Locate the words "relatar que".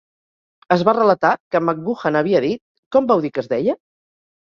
0.99-1.63